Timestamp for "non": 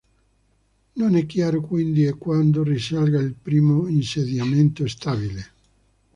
0.95-1.15